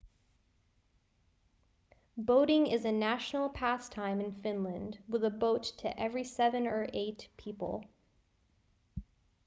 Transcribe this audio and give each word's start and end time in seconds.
boating 2.17 2.65
is 2.65 2.85
a 2.85 2.91
national 2.91 3.49
pastime 3.49 4.19
in 4.19 4.31
finland 4.33 4.97
with 5.07 5.23
a 5.23 5.29
boat 5.29 5.61
to 5.77 5.99
every 5.99 6.23
seven 6.23 6.65
or 6.65 6.87
eight 6.91 7.27
people 7.37 7.85